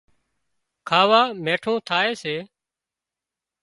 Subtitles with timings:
[0.89, 2.35] کاوا مينٺون ٿائي سي